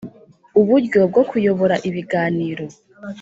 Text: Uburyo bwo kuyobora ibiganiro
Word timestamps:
Uburyo 0.59 0.99
bwo 1.09 1.23
kuyobora 1.29 1.75
ibiganiro 1.89 2.65